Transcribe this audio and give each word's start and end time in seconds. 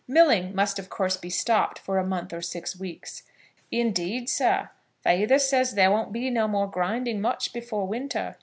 Milling 0.07 0.55
must 0.55 0.79
of 0.79 0.89
course 0.89 1.15
be 1.15 1.29
stopped 1.29 1.77
for 1.77 1.99
a 1.99 2.03
month 2.03 2.33
or 2.33 2.41
six 2.41 2.75
weeks. 2.75 3.21
"Indeed, 3.71 4.29
sir, 4.29 4.71
feyther 5.03 5.37
says 5.37 5.69
that 5.69 5.75
there 5.75 5.91
won't 5.91 6.11
be 6.11 6.31
no 6.31 6.47
more 6.47 6.65
grinding 6.65 7.21
much 7.21 7.53
before 7.53 7.85
winter." 7.85 8.35